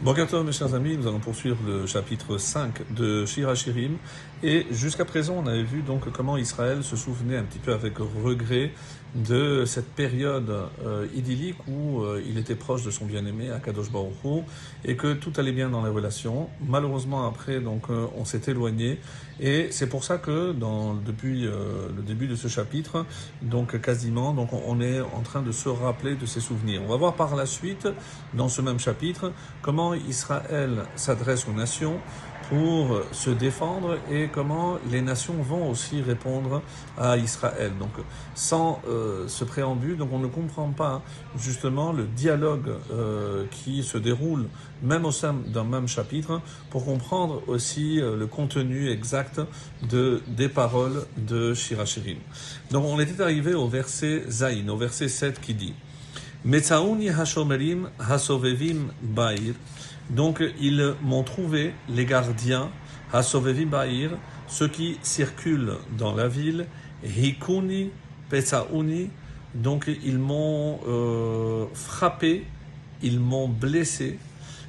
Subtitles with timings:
[0.00, 3.96] Bonjour mes chers amis, nous allons poursuivre le chapitre 5 de Shirachirim.
[4.44, 7.98] Et jusqu'à présent on avait vu donc comment Israël se souvenait un petit peu avec
[7.98, 8.70] regret
[9.14, 14.44] de cette période euh, idyllique où euh, il était proche de son bien-aimé Akadosh Baruch
[14.84, 16.48] et que tout allait bien dans les relations.
[16.66, 19.00] Malheureusement après donc euh, on s'est éloigné
[19.40, 23.06] et c'est pour ça que dans, depuis le début de ce chapitre
[23.40, 26.82] donc quasiment donc on est en train de se rappeler de ses souvenirs.
[26.84, 27.88] On va voir par la suite
[28.34, 31.98] dans ce même chapitre comment Israël s'adresse aux nations
[32.48, 36.62] pour se défendre et comment les nations vont aussi répondre
[36.96, 37.72] à Israël.
[37.78, 37.90] Donc
[38.34, 41.02] sans euh, ce préambule, donc on ne comprend pas
[41.38, 44.46] justement le dialogue euh, qui se déroule
[44.82, 46.40] même au sein d'un même chapitre
[46.70, 49.40] pour comprendre aussi euh, le contenu exact
[49.90, 52.18] de, des paroles de Shirachirim.
[52.70, 55.74] Donc on était arrivé au verset Zain, au verset 7 qui dit
[60.10, 62.70] donc ils m'ont trouvé, les gardiens,
[63.12, 64.10] Hasovevi Baïr,
[64.46, 66.66] ceux qui circulent dans la ville,
[67.04, 67.90] Hikuni,
[68.28, 69.10] Pesauni,
[69.54, 72.44] donc ils m'ont euh, frappé,
[73.02, 74.18] ils m'ont blessé,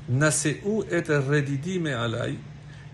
[0.09, 0.57] Naseu
[0.91, 2.35] et Redidi Me'alai,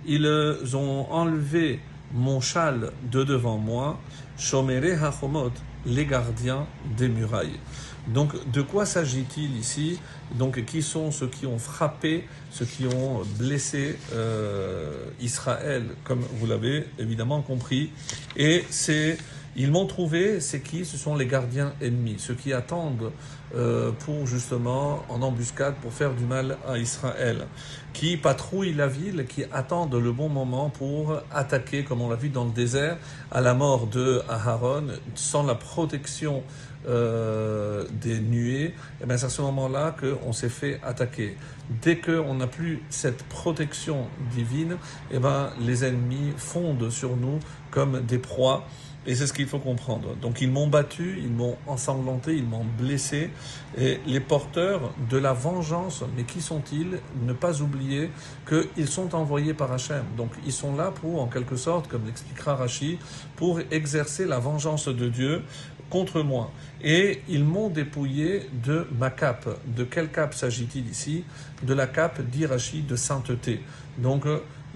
[0.06, 0.28] ils
[0.75, 1.80] ont enlevé
[2.14, 4.00] mon châle de devant moi,
[4.38, 5.52] Shomere Hachomot,
[5.86, 7.59] les gardiens des murailles.
[8.08, 10.00] Donc, de quoi s'agit-il ici
[10.36, 16.45] Donc, qui sont ceux qui ont frappé, ceux qui ont blessé euh, Israël, comme vous
[16.45, 17.89] l'avez évidemment compris
[18.38, 19.17] Et c'est,
[19.56, 20.84] ils m'ont trouvé, c'est qui?
[20.84, 23.11] Ce sont les gardiens ennemis, ceux qui attendent
[23.56, 27.47] euh, pour justement en embuscade pour faire du mal à Israël,
[27.94, 32.30] qui patrouillent la ville, qui attendent le bon moment pour attaquer, comme on l'a vu
[32.30, 32.97] dans le désert,
[33.31, 36.44] à la mort de Aharon, sans la protection
[36.88, 41.38] euh, des nuées, et eh bien c'est à ce moment-là qu'on s'est fait attaquer.
[41.81, 44.73] Dès qu'on n'a plus cette protection divine,
[45.09, 47.40] et eh ben les ennemis fondent sur nous
[47.72, 48.67] comme des proies.
[49.08, 50.16] Et c'est ce qu'il faut comprendre.
[50.16, 53.29] Donc ils m'ont battu, ils m'ont ensanglanté, ils m'ont blessé.
[53.78, 57.00] Et les porteurs de la vengeance, mais qui sont-ils?
[57.24, 58.09] Ne pas oublier
[58.47, 60.03] qu'ils sont envoyés par Hachem.
[60.18, 62.97] Donc ils sont là pour, en quelque sorte, comme l'expliquera Rashi,
[63.35, 65.44] pour exercer la vengeance de Dieu
[65.91, 66.52] contre moi.
[66.81, 69.47] Et ils m'ont dépouillé de ma cape.
[69.68, 71.24] De quelle cape s'agit-il ici?
[71.62, 73.62] De la cape d'Irachi de sainteté.
[74.00, 74.25] Donc,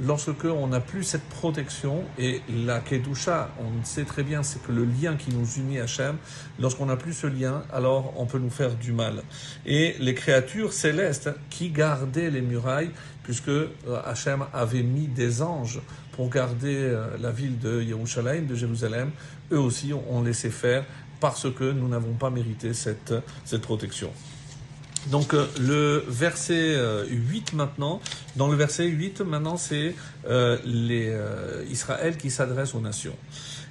[0.02, 4.72] lorsque on n'a plus cette protection, et la Kedusha, on sait très bien, c'est que
[4.72, 6.18] le lien qui nous unit à Hachem,
[6.60, 9.24] lorsqu'on n'a plus ce lien, alors on peut nous faire du mal.
[9.66, 12.92] Et les créatures célestes qui gardaient les murailles,
[13.24, 13.70] puisque euh,
[14.06, 15.82] Hachem avait mis des anges
[16.14, 19.12] pour garder euh, la ville de Yerushalayim, de Jérusalem,
[19.52, 20.86] eux aussi ont laissé faire
[21.20, 23.14] parce que nous n'avons pas mérité cette,
[23.46, 24.12] cette protection.
[25.08, 26.76] Donc euh, le verset
[27.10, 28.02] 8 euh, maintenant,
[28.36, 29.96] dans le verset 8 maintenant c'est
[30.28, 31.16] euh, les
[31.72, 33.16] Israël qui s'adresse aux nations.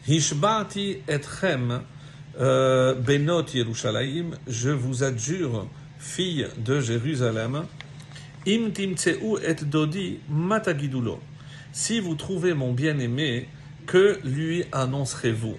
[0.07, 1.83] Hishbati etchem
[2.39, 5.67] benot Yerushalayim, je vous adjure,
[5.99, 7.65] fille de Jérusalem,
[8.47, 8.71] im
[9.43, 11.21] et dodi matagidulo.
[11.73, 13.49] Si vous trouvez mon bien-aimé,
[13.87, 15.57] que lui annoncerez-vous?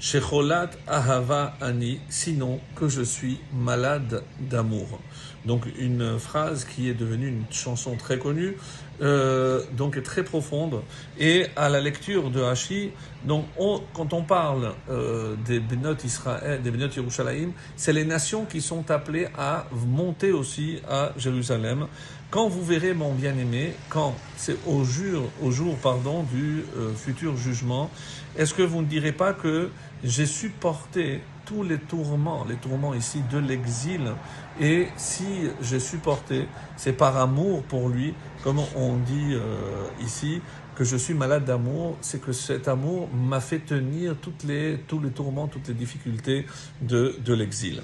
[0.00, 4.98] Shecholat Ahava Ani, sinon que je suis malade d'amour.
[5.44, 8.56] Donc une phrase qui est devenue une chanson très connue,
[9.02, 10.80] euh, donc très profonde.
[11.18, 12.92] Et à la lecture de Hachi,
[13.26, 13.44] donc
[13.92, 18.90] quand on parle euh, des Benot Israël, des Benot Yerushalayim, c'est les nations qui sont
[18.90, 21.86] appelées à monter aussi à Jérusalem.
[22.30, 27.36] Quand vous verrez mon bien-aimé, quand c'est au jour, au jour pardon, du euh, futur
[27.36, 27.90] jugement,
[28.38, 29.70] est-ce que vous ne direz pas que
[30.04, 34.12] j'ai supporté tous les tourments, les tourments ici de l'exil,
[34.60, 36.46] et si j'ai supporté,
[36.76, 40.40] c'est par amour pour lui, comme on dit euh, ici,
[40.76, 45.00] que je suis malade d'amour, c'est que cet amour m'a fait tenir toutes les, tous
[45.00, 46.46] les tourments, toutes les difficultés
[46.80, 47.82] de, de l'exil.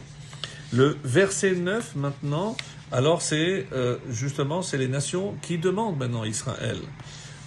[0.72, 2.56] Le verset 9 maintenant,
[2.92, 6.78] alors c'est euh, justement c'est les nations qui demandent maintenant Israël.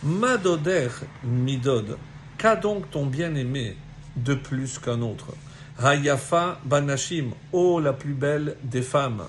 [0.03, 0.89] Madoder
[1.23, 1.97] midod,
[2.37, 3.75] qu'a donc ton bien-aimé?
[4.23, 5.33] De plus qu'un autre
[5.81, 9.23] Hayafa banashim, ô la plus belle des femmes.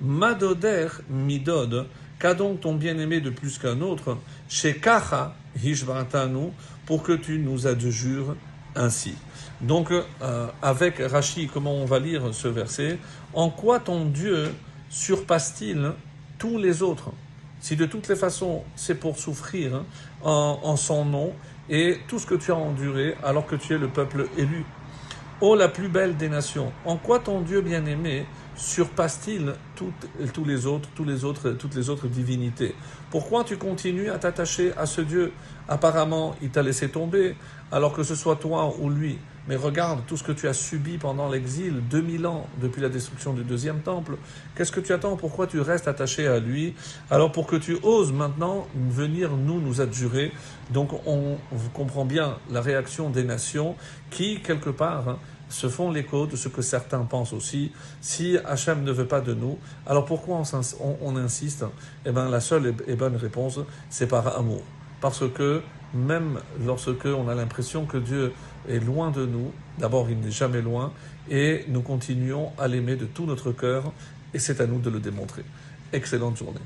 [0.00, 1.86] Madoder midod,
[2.20, 4.16] qu'a donc ton bien-aimé de plus qu'un autre?
[4.48, 6.52] Shekacha hishvatanu,
[6.86, 8.36] pour que tu nous adjures
[8.76, 9.14] ainsi.
[9.60, 12.98] Donc, euh, avec Rashi, comment on va lire ce verset?
[13.32, 14.54] En quoi ton Dieu
[14.88, 15.92] surpasse-t-il
[16.38, 17.10] tous les autres?
[17.60, 19.84] Si de toutes les façons c'est pour souffrir hein,
[20.22, 21.32] en, son nom
[21.70, 24.64] et tout ce que tu as enduré alors que tu es le peuple élu.
[25.40, 28.26] Ô la plus belle des nations, en quoi ton Dieu bien-aimé
[28.56, 32.74] surpasse-t-il tous les autres, toutes les autres divinités?
[33.10, 35.32] Pourquoi tu continues à t'attacher à ce Dieu?
[35.68, 37.36] Apparemment, il t'a laissé tomber,
[37.70, 39.18] alors que ce soit toi ou lui.
[39.48, 43.32] Mais regarde tout ce que tu as subi pendant l'exil, 2000 ans depuis la destruction
[43.32, 44.16] du deuxième temple.
[44.54, 45.16] Qu'est-ce que tu attends?
[45.16, 46.74] Pourquoi tu restes attaché à lui?
[47.10, 50.32] Alors pour que tu oses maintenant venir nous nous adjurer.
[50.70, 51.38] Donc on,
[51.72, 53.74] comprend bien la réaction des nations
[54.10, 55.18] qui, quelque part, hein,
[55.48, 57.72] se font l'écho de ce que certains pensent aussi.
[58.02, 60.42] Si Hachem ne veut pas de nous, alors pourquoi
[61.00, 61.64] on, insiste?
[62.04, 64.62] Eh bien, la seule et bonne réponse, c'est par amour.
[65.00, 65.62] Parce que
[65.94, 68.32] même lorsque on a l'impression que Dieu
[68.68, 70.92] est loin de nous, d'abord il n'est jamais loin,
[71.30, 73.92] et nous continuons à l'aimer de tout notre cœur,
[74.34, 75.42] et c'est à nous de le démontrer.
[75.92, 76.60] Excellente journée.